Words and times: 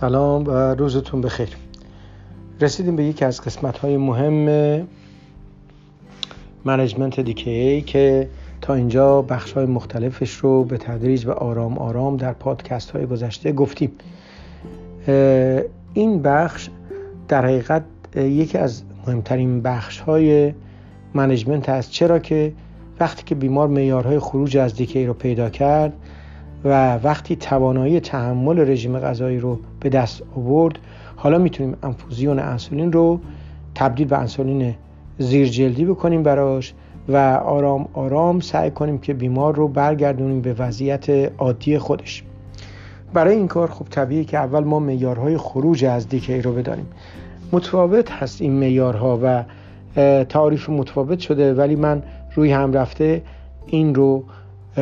سلام 0.00 0.44
و 0.46 0.50
روزتون 0.50 1.20
بخیر. 1.20 1.48
رسیدیم 2.60 2.96
به 2.96 3.04
یکی 3.04 3.24
از 3.24 3.40
قسمت 3.40 3.78
های 3.78 3.96
مهم 3.96 4.86
management 6.64 7.20
DKA 7.20 7.82
که 7.82 8.28
تا 8.60 8.74
اینجا 8.74 9.22
بخش 9.22 9.52
های 9.52 9.66
مختلفش 9.66 10.34
رو 10.34 10.64
به 10.64 10.78
تدریج 10.78 11.26
و 11.26 11.30
آرام 11.30 11.78
آرام 11.78 12.16
در 12.16 12.32
پادکست 12.32 12.90
های 12.90 13.06
گذشته 13.06 13.52
گفتیم. 13.52 13.92
این 15.94 16.22
بخش 16.22 16.68
در 17.28 17.44
حقیقت 17.44 17.84
یکی 18.16 18.58
از 18.58 18.82
مهمترین 19.06 19.62
بخش 19.62 20.00
های 20.00 20.54
management 21.14 21.68
است 21.68 21.90
چرا 21.90 22.18
که 22.18 22.52
وقتی 23.00 23.22
که 23.26 23.34
بیمار 23.34 23.68
معیارهای 23.68 24.18
خروج 24.18 24.56
از 24.56 24.74
DKA 24.74 25.06
رو 25.06 25.14
پیدا 25.14 25.50
کرد 25.50 25.92
و 26.64 26.96
وقتی 26.96 27.36
توانایی 27.36 28.00
تحمل 28.00 28.70
رژیم 28.70 28.98
غذایی 28.98 29.38
رو 29.38 29.58
به 29.80 29.88
دست 29.88 30.22
آورد 30.36 30.78
حالا 31.16 31.38
می‌تونیم 31.38 31.76
انفوزیون 31.82 32.38
انسولین 32.38 32.92
رو 32.92 33.20
تبدیل 33.74 34.06
به 34.06 34.18
انسولین 34.18 34.74
زیرجلدی 35.18 35.84
بکنیم 35.84 36.22
براش 36.22 36.74
و 37.08 37.16
آرام 37.44 37.88
آرام 37.92 38.40
سعی 38.40 38.70
کنیم 38.70 38.98
که 38.98 39.14
بیمار 39.14 39.54
رو 39.54 39.68
برگردونیم 39.68 40.40
به 40.40 40.54
وضعیت 40.54 41.08
عادی 41.38 41.78
خودش. 41.78 42.22
برای 43.14 43.36
این 43.36 43.48
کار 43.48 43.70
خب 43.70 43.86
طبیعی 43.90 44.24
که 44.24 44.38
اول 44.38 44.64
ما 44.64 44.78
میارهای 44.78 45.36
خروج 45.36 45.84
از 45.84 46.08
دیکی 46.08 46.42
رو 46.42 46.52
بدانیم. 46.52 46.86
متفاوت 47.52 48.10
هست 48.12 48.42
این 48.42 48.52
میارها 48.52 49.18
و 49.22 49.44
تعریف 50.24 50.68
متفاوت 50.68 51.18
شده 51.18 51.54
ولی 51.54 51.76
من 51.76 52.02
روی 52.34 52.52
هم 52.52 52.72
رفته 52.72 53.22
این 53.66 53.94
رو 53.94 54.24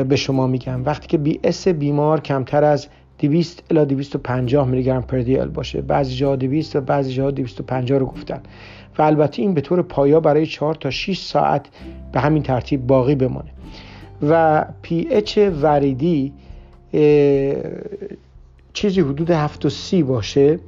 به 0.04 0.16
شما 0.16 0.46
میگم. 0.46 0.84
وقتی 0.84 1.08
که 1.08 1.18
BS 1.18 1.68
بیمار 1.68 2.20
کمتر 2.20 2.64
از 2.64 2.86
200 3.18 3.62
الی 3.70 3.84
250 3.84 4.68
میلی 4.68 4.82
گرم 4.82 5.02
per 5.02 5.18
dL 5.18 5.36
باشه. 5.36 5.82
بعضی 5.82 6.14
جاها 6.14 6.36
200 6.36 6.76
و 6.76 6.80
بعضی 6.80 7.12
جاها 7.12 7.30
250 7.30 7.98
رو 7.98 8.06
گفتن. 8.06 8.40
و 8.98 9.02
البته 9.02 9.42
این 9.42 9.54
به 9.54 9.60
طور 9.60 9.82
پایا 9.82 10.20
برای 10.20 10.46
4 10.46 10.74
تا 10.74 10.90
6 10.90 11.18
ساعت 11.18 11.66
به 12.12 12.20
همین 12.20 12.42
ترتیب 12.42 12.86
باقی 12.86 13.14
بمانه. 13.14 13.50
و 14.28 14.64
pH 14.82 15.38
وریدی 15.38 16.32
چیزی 18.72 19.00
حدود 19.00 19.30
7 19.30 19.64
و 19.64 19.70
30 19.70 20.02
باشه. 20.02 20.58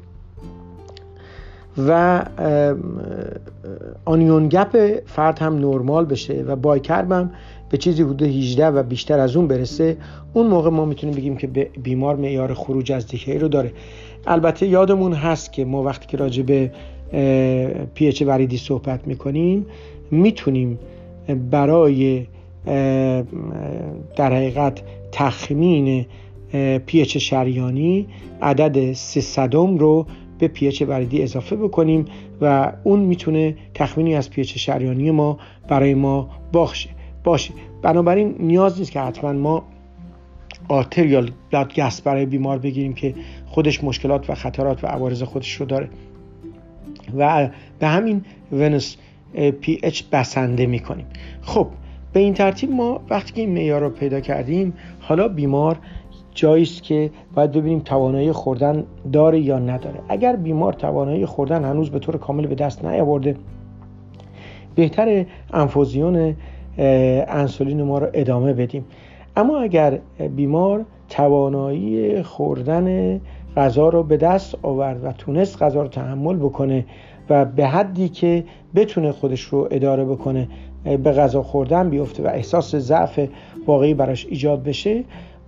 و 1.88 2.22
آنیون 4.04 4.48
گپ 4.48 5.00
فرد 5.06 5.38
هم 5.38 5.58
نرمال 5.58 6.04
بشه 6.04 6.44
و 6.46 6.56
بایکرب 6.56 7.12
هم 7.12 7.30
به 7.70 7.76
چیزی 7.76 8.02
حدود 8.02 8.22
18 8.22 8.66
و 8.66 8.82
بیشتر 8.82 9.18
از 9.18 9.36
اون 9.36 9.48
برسه 9.48 9.96
اون 10.32 10.46
موقع 10.46 10.70
ما 10.70 10.84
می‌تونیم 10.84 11.16
بگیم 11.16 11.36
که 11.36 11.46
بیمار 11.82 12.16
معیار 12.16 12.54
خروج 12.54 12.92
از 12.92 13.06
دیکی 13.06 13.38
رو 13.38 13.48
داره. 13.48 13.72
البته 14.26 14.66
یادمون 14.66 15.12
هست 15.12 15.52
که 15.52 15.64
ما 15.64 15.82
وقتی 15.82 16.06
که 16.06 16.16
راجع 16.16 16.42
به 16.42 16.70
اچ 18.00 18.22
وریدی 18.26 18.56
صحبت 18.56 19.06
می‌کنیم 19.06 19.66
می‌تونیم 20.10 20.78
برای 21.50 22.26
در 24.16 24.32
حقیقت 24.32 24.82
تخمین 25.12 26.06
پی 26.86 27.00
اچ 27.00 27.16
شریانی 27.16 28.06
عدد 28.42 28.92
300 28.92 29.54
رو 29.54 30.06
به 30.38 30.48
pH 30.48 30.82
وریدی 30.82 31.22
اضافه 31.22 31.56
بکنیم 31.56 32.04
و 32.40 32.72
اون 32.84 33.00
می‌تونه 33.00 33.56
تخمینی 33.74 34.14
از 34.14 34.30
pH 34.30 34.58
شریانی 34.58 35.10
ما 35.10 35.38
برای 35.68 35.94
ما 35.94 36.28
باشه 36.52 36.97
باشه. 37.28 37.54
بنابراین 37.82 38.34
نیاز 38.38 38.78
نیست 38.78 38.90
که 38.90 39.00
حتما 39.00 39.32
ما 39.32 39.62
arterial 40.68 41.30
blood 41.50 41.74
gas 41.74 42.00
برای 42.00 42.26
بیمار 42.26 42.58
بگیریم 42.58 42.92
که 42.92 43.14
خودش 43.46 43.84
مشکلات 43.84 44.30
و 44.30 44.34
خطرات 44.34 44.84
و 44.84 44.86
عوارض 44.86 45.22
خودش 45.22 45.52
رو 45.54 45.66
داره. 45.66 45.88
و 47.18 47.48
به 47.78 47.86
همین 47.86 48.24
venous 48.52 48.96
pH 49.60 50.02
بسنده 50.12 50.66
می‌کنیم. 50.66 51.06
خب 51.42 51.66
به 52.12 52.20
این 52.20 52.34
ترتیب 52.34 52.70
ما 52.70 53.00
وقتی 53.10 53.32
که 53.32 53.40
این 53.40 53.50
معیار 53.50 53.80
رو 53.80 53.90
پیدا 53.90 54.20
کردیم 54.20 54.72
حالا 55.00 55.28
بیمار 55.28 55.78
جایی 56.34 56.62
است 56.62 56.82
که 56.82 57.10
باید 57.34 57.52
ببینیم 57.52 57.78
توانایی 57.78 58.32
خوردن 58.32 58.84
داره 59.12 59.40
یا 59.40 59.58
نداره. 59.58 60.00
اگر 60.08 60.36
بیمار 60.36 60.72
توانایی 60.72 61.26
خوردن 61.26 61.64
هنوز 61.64 61.90
به 61.90 61.98
طور 61.98 62.16
کامل 62.16 62.46
به 62.46 62.54
دست 62.54 62.84
نیاورده 62.84 63.36
بهتر 64.74 65.26
انفوزیون 65.52 66.36
انسولین 66.78 67.82
ما 67.82 67.98
رو 67.98 68.08
ادامه 68.12 68.52
بدیم. 68.52 68.84
اما 69.36 69.58
اگر 69.58 69.98
بیمار 70.36 70.84
توانایی 71.08 72.22
خوردن 72.22 73.20
غذا 73.56 73.88
رو 73.88 74.02
به 74.02 74.16
دست 74.16 74.54
آورد 74.62 75.04
و 75.04 75.12
تونست 75.12 75.62
غذا 75.62 75.82
رو 75.82 75.88
تحمل 75.88 76.36
بکنه 76.36 76.84
و 77.30 77.44
به 77.44 77.66
حدی 77.66 78.08
که 78.08 78.44
بتونه 78.74 79.12
خودش 79.12 79.40
رو 79.40 79.68
اداره 79.70 80.04
بکنه 80.04 80.48
به 80.84 81.12
غذا 81.12 81.42
خوردن 81.42 81.90
بیفته 81.90 82.22
و 82.22 82.26
احساس 82.26 82.76
ضعف 82.76 83.20
واقعی 83.66 83.94
براش 83.94 84.26
ایجاد 84.26 84.62
بشه 84.62 85.04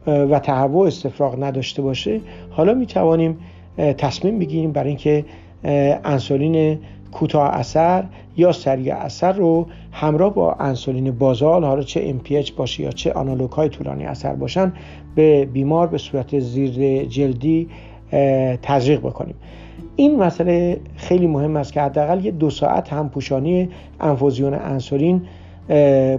و 0.07 0.39
تهوع 0.39 0.87
استفراغ 0.87 1.45
نداشته 1.45 1.83
باشه 1.83 2.21
حالا 2.51 2.75
می 2.75 2.87
توانیم 2.87 3.39
تصمیم 3.77 4.39
بگیریم 4.39 4.73
برای 4.73 4.89
اینکه 4.89 5.25
انسولین 6.05 6.79
کوتاه 7.13 7.55
اثر 7.55 8.05
یا 8.37 8.53
سریع 8.53 8.95
اثر 8.95 9.33
رو 9.33 9.67
همراه 10.01 10.35
با 10.35 10.53
انسولین 10.53 11.11
بازال 11.11 11.65
حالا 11.65 11.83
چه 11.83 12.15
MPH 12.15 12.51
باشه 12.53 12.83
یا 12.83 12.91
چه 12.91 13.13
آنالوگ 13.13 13.51
های 13.51 13.69
طولانی 13.69 14.05
اثر 14.05 14.35
باشن 14.35 14.73
به 15.15 15.45
بیمار 15.45 15.87
به 15.87 15.99
صورت 15.99 16.39
زیر 16.39 17.05
جلدی 17.05 17.69
تزریق 18.63 19.01
بکنیم. 19.01 19.35
این 19.97 20.19
مسئله 20.19 20.81
خیلی 20.97 21.27
مهم 21.27 21.57
است 21.57 21.73
که 21.73 21.81
حداقل 21.81 22.25
یه 22.25 22.31
دو 22.31 22.51
ساعت 22.51 22.93
هم 22.93 23.09
پوشانی 23.09 23.69
انفوزیون 24.01 24.55
انسولین 24.55 25.23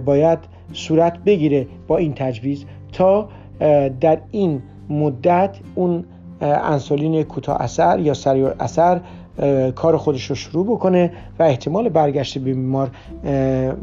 باید 0.04 0.38
صورت 0.72 1.18
بگیره 1.18 1.66
با 1.88 1.96
این 1.96 2.12
تجویز 2.14 2.64
تا 2.92 3.28
در 4.00 4.18
این 4.30 4.62
مدت 4.90 5.58
اون 5.74 6.04
انسولین 6.42 7.22
کوتاه 7.22 7.60
اثر 7.60 7.98
یا 7.98 8.14
سریع 8.14 8.50
اثر 8.60 9.00
کار 9.74 9.96
خودش 9.96 10.30
رو 10.30 10.34
شروع 10.36 10.66
بکنه 10.66 11.12
و 11.38 11.42
احتمال 11.42 11.88
برگشت 11.88 12.38
بیمار 12.38 12.90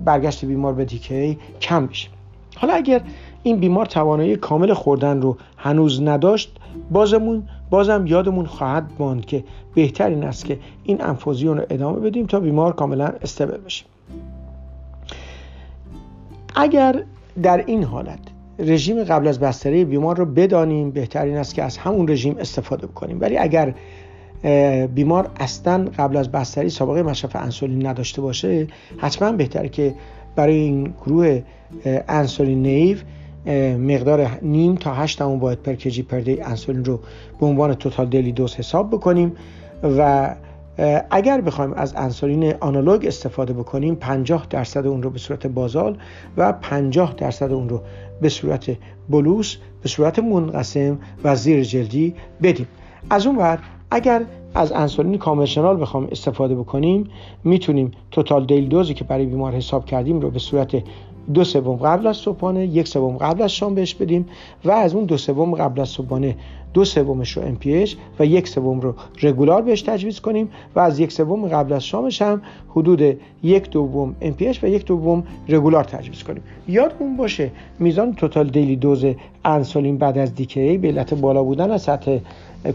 برگشت 0.06 0.46
بیمار 0.46 0.74
به 0.74 0.86
دیکی 0.86 1.38
کم 1.62 1.88
بشه. 1.88 2.10
حالا 2.56 2.74
اگر 2.74 3.02
این 3.44 3.58
بیمار 3.58 3.86
توانایی 3.86 4.36
کامل 4.36 4.74
خوردن 4.74 5.22
رو 5.22 5.38
هنوز 5.58 6.02
نداشت 6.02 6.58
بازمون 6.92 7.44
بازم 7.70 8.08
یادمون 8.08 8.46
خواهد 8.46 8.92
ماند 9.00 9.26
که 9.26 9.44
بهتر 9.76 10.10
این 10.10 10.24
است 10.24 10.46
که 10.46 10.60
این 10.84 11.04
انفوزیون 11.04 11.58
رو 11.58 11.66
ادامه 11.70 12.00
بدیم 12.00 12.26
تا 12.26 12.40
بیمار 12.40 12.76
کاملا 12.76 13.14
استبل 13.22 13.58
بشه. 13.58 13.86
اگر 16.56 17.04
در 17.44 17.64
این 17.66 17.84
حالت 17.84 18.20
رژیم 18.60 19.04
قبل 19.04 19.28
از 19.28 19.40
بستری 19.40 19.86
بیمار 19.86 20.18
رو 20.18 20.26
بدانیم 20.26 20.92
بهترین 20.92 21.38
است 21.38 21.54
که 21.54 21.64
از 21.64 21.78
همون 21.78 22.08
رژیم 22.08 22.38
استفاده 22.38 22.88
بکنیم. 22.88 23.22
ولی 23.22 23.38
اگر 23.38 23.74
بیمار 24.96 25.30
اصلا 25.40 25.88
قبل 25.98 26.18
از 26.18 26.32
بستری 26.32 26.70
سابقه 26.70 27.04
مصرف 27.04 27.36
انسولین 27.36 27.88
نداشته 27.88 28.22
باشه 28.22 28.68
حتما 28.98 29.32
بهتره 29.32 29.70
که 29.70 29.96
برای 30.36 30.56
این 30.56 30.94
گروه 31.06 31.42
انسولین 32.08 32.62
نیو 32.62 32.98
مقدار 33.78 34.40
نیم 34.42 34.76
تا 34.76 34.94
هشت 34.94 35.22
همون 35.22 35.40
باید 35.40 35.60
پر 35.60 35.74
کجی 35.74 36.04
پر 36.04 36.20
دی 36.20 36.42
انسولین 36.42 36.86
رو 36.86 37.00
به 37.40 37.46
عنوان 37.46 37.74
توتال 37.74 38.06
دلی 38.06 38.32
دوز 38.32 38.56
حساب 38.56 38.90
بکنیم 38.90 39.36
و 39.84 40.36
اگر 41.10 41.42
بخوایم 41.42 41.74
از 41.74 41.94
انسولین 41.98 42.54
آنالوگ 42.60 43.06
استفاده 43.06 43.54
بکنیم 43.54 43.96
50 43.96 44.48
درصد 44.50 44.88
اون 44.88 45.04
رو 45.04 45.10
به 45.10 45.20
صورت 45.20 45.48
بازال 45.48 45.98
و 46.38 46.54
50 46.54 47.14
درصد 47.18 47.52
اون 47.52 47.70
رو 47.70 47.82
به 48.22 48.30
صورت 48.30 48.78
بلوس 49.10 49.58
به 49.82 49.90
صورت 49.90 50.20
منقسم 50.20 51.00
و 51.24 51.36
زیر 51.36 51.64
جلدی 51.64 52.16
بدیم. 52.44 52.68
از 53.10 53.28
اون 53.28 53.36
ور 53.36 53.60
اگر 53.92 54.26
از 54.54 54.72
انسولین 54.72 55.18
کامرشنال 55.18 55.82
بخوام 55.82 56.08
استفاده 56.12 56.56
بکنیم 56.56 57.10
می‌تونیم 57.44 57.92
توتال 58.12 58.46
دیل 58.46 58.68
دوزی 58.68 58.94
که 58.94 59.04
برای 59.04 59.26
بیمار 59.26 59.56
حساب 59.56 59.86
کردیم 59.86 60.20
رو 60.20 60.32
به 60.32 60.40
صورت 60.40 60.84
دو 61.34 61.44
سوم 61.44 61.76
قبل 61.76 62.08
از 62.08 62.18
صبحانه 62.18 62.66
یک 62.66 62.88
سوم 62.88 63.18
قبل 63.18 63.42
از 63.42 63.52
شام 63.52 63.76
بهش 63.76 63.94
بدیم 63.94 64.26
و 64.66 64.72
از 64.72 64.96
اون 64.96 65.06
دو 65.06 65.18
سوم 65.18 65.56
قبل 65.56 65.82
از 65.82 65.90
صبحانه 65.90 66.36
دو 66.74 66.86
سومش 66.86 67.38
رو 67.38 67.44
NPH 67.44 67.90
و 68.20 68.26
یک 68.26 68.48
سوم 68.48 68.80
رو 68.80 68.96
regular 69.24 69.62
بهش 69.62 69.82
تجویز 69.82 70.20
کنیم 70.20 70.50
و 70.76 70.80
از 70.80 71.00
یک 71.00 71.12
سوم 71.12 71.48
قبل 71.48 71.74
از 71.74 71.86
شامش 71.86 72.22
هم 72.22 72.42
حدود 72.70 73.18
یک 73.44 73.70
دوم 73.70 74.16
NPH 74.22 74.64
و 74.64 74.68
یک 74.68 74.86
دوم 74.86 75.24
regular 75.50 75.84
تجویز 75.84 76.24
کنیم. 76.24 76.44
یادمون 76.68 77.18
باشه 77.18 77.52
میزان 77.80 78.14
total 78.14 78.48
daily 78.48 78.76
dose 78.76 79.06
انسولین 79.46 79.98
بعد 79.98 80.18
از 80.18 80.36
DKA 80.36 80.78
به 80.78 80.88
علت 80.88 81.14
بالا 81.14 81.44
بودن 81.44 81.72
از 81.72 81.82
سطح 81.82 82.20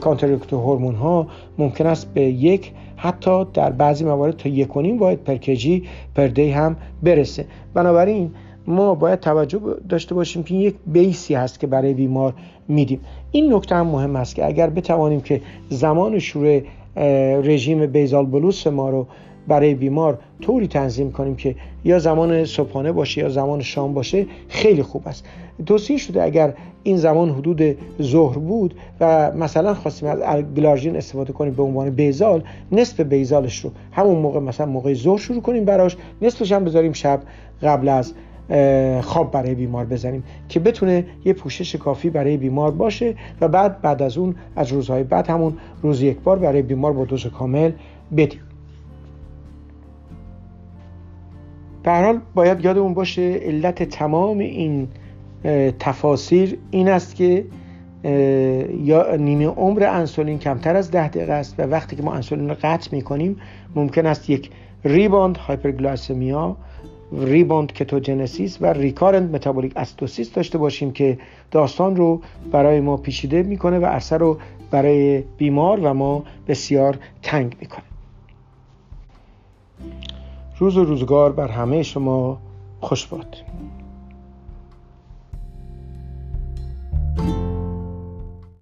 counter 0.01 0.22
regulatory 0.22 0.53
hormone 0.53 0.95
ها 0.95 1.27
ممکن 1.59 1.87
است 1.87 2.15
به 2.15 2.23
یک 2.23 2.73
حتی 2.97 3.45
در 3.55 3.71
بعضی 3.71 4.05
موارد 4.05 4.37
تا 4.37 4.49
یک 4.49 4.77
و 4.77 4.99
واحد 4.99 5.25
per 5.25 5.37
kg 5.37 5.85
per 6.15 6.27
day 6.27 6.51
هم 6.51 6.77
برسه. 7.03 7.47
بنابراین 7.75 8.31
ما 8.67 8.95
باید 8.95 9.21
توجه 9.21 9.61
داشته 9.89 10.15
باشیم 10.15 10.43
که 10.43 10.55
یک 10.55 10.75
بیسی 10.87 11.35
هست 11.35 11.61
که 11.61 11.67
برای 11.67 11.95
بیمار 11.95 12.35
میدیم. 12.69 13.01
این 13.33 13.55
نکته 13.55 13.75
هم 13.75 13.87
مهم 13.87 14.17
است 14.17 14.35
که 14.35 14.47
اگر 14.47 14.71
بتوانیم 14.71 15.21
که 15.21 15.41
زمان 15.69 16.19
شروع 16.19 16.61
رژیم 17.43 17.87
بیزال 17.87 18.27
بلوس 18.27 18.67
ما 18.67 18.91
رو 18.91 19.07
برای 19.49 19.75
بیمار 19.75 20.19
طوری 20.41 20.67
تنظیم 20.67 21.13
کنیم 21.13 21.37
که 21.37 21.55
یا 21.85 21.99
زمان 21.99 22.45
صبحانه 22.45 22.93
باشه 22.93 23.21
یا 23.21 23.29
زمان 23.29 23.63
شام 23.63 23.95
باشه 23.95 24.27
خیلی 24.49 24.83
خوب 24.83 25.09
است. 25.09 25.25
توصیه 25.67 25.97
شده 25.97 26.23
اگر 26.23 26.55
این 26.83 26.97
زمان 26.97 27.31
حدود 27.31 27.63
ظهر 28.03 28.39
بود 28.39 28.75
و 29.01 29.33
مثلا 29.33 29.75
خواستیم 29.75 30.09
از 30.09 30.43
گلارژین 30.57 30.97
استفاده 30.97 31.33
کنیم 31.33 31.55
به 31.55 31.63
عنوان 31.63 31.91
بیزال 31.91 32.43
نصف 32.73 33.01
بیزالش 33.01 33.59
رو 33.59 33.71
همون 33.93 34.19
موقع 34.19 34.41
مثلا 34.41 34.67
موقع 34.67 34.95
ظهر 34.95 35.19
شروع 35.19 35.41
کنیم 35.43 35.65
براش 35.65 35.97
نصفش 36.23 36.53
هم 36.53 36.65
بذاریم 36.65 36.93
شب 36.93 37.21
قبل 37.63 37.89
از 37.89 38.13
خواب 39.03 39.31
برای 39.31 39.55
بیمار 39.55 39.85
بزنیم 39.85 40.25
که 40.49 40.61
بتونه 40.61 41.07
یه 41.25 41.33
پوشش 41.33 41.77
کافی 41.77 42.11
برای 42.11 42.37
بیمار 42.37 42.71
باشه 42.71 43.15
و 43.41 43.49
بعد 43.49 43.81
بعد 43.81 44.03
از 44.03 44.19
اون 44.19 44.35
از 44.57 44.73
روزهای 44.73 45.03
بعد 45.03 45.31
همون 45.31 45.57
روز 45.83 46.03
یک 46.03 46.21
بار 46.21 46.39
برای 46.39 46.63
بیمار 46.63 46.93
با 46.93 47.05
دوز 47.05 47.27
کامل 47.27 47.73
بدیم. 48.17 48.41
به 51.83 51.93
حال 51.93 52.21
باید 52.35 52.65
یادمون 52.65 52.95
باشه 52.95 53.23
علت 53.23 53.83
تمام 53.83 54.39
این 54.39 54.89
تفاسیر 55.79 56.59
این 56.71 56.89
است 56.89 57.15
که 57.15 57.45
یا 58.85 59.17
نیمه 59.17 59.47
عمر 59.47 59.83
انسولین 59.83 60.39
کمتر 60.39 60.77
از 60.77 60.91
ده 60.91 61.09
دقیقه 61.09 61.33
است 61.33 61.55
و 61.61 61.63
وقتی 61.63 61.97
که 61.97 62.03
ما 62.03 62.15
انسولین 62.15 62.49
رو 62.49 62.57
قطع 62.63 62.97
می 62.97 63.03
کنیم 63.03 63.37
ممکن 63.75 64.07
است 64.07 64.31
یک 64.31 64.51
rebound 64.85 65.37
hyperglycemia 65.37 66.57
rebound 67.19 67.73
ketogenesis 67.73 68.59
و 68.61 68.67
recurrent 68.67 69.35
metabolic 69.35 69.73
acidosis 69.77 70.33
داشته 70.33 70.59
باشیم 70.59 70.93
که 70.93 71.19
داستان 71.51 71.97
رو 71.97 72.21
برای 72.53 72.81
ما 72.81 72.97
پیچیده 72.97 73.43
می‌کنه 73.43 73.79
و 73.79 73.85
عرصه 73.85 74.19
رو 74.19 74.39
برای 74.71 75.21
بیمار 75.21 75.81
و 75.81 75.95
ما 75.95 76.25
بسیار 76.49 76.99
تنگ 77.23 77.57
می‌کنه. 77.61 77.85
روز 80.59 80.77
و 80.77 80.85
روزگار 80.85 81.33
بر 81.33 81.49
همه 81.49 81.83
شما 81.83 82.39
خوش 82.81 83.07
باد. 83.07 83.37